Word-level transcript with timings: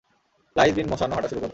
লাঈছ 0.55 0.73
বিন 0.75 0.87
মোশানও 0.89 1.13
হাঁটা 1.13 1.29
শুরু 1.29 1.39
করে। 1.39 1.49